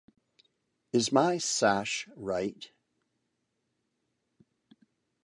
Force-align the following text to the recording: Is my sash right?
Is 0.93 1.11
my 1.11 1.37
sash 1.37 2.09
right? 2.15 2.71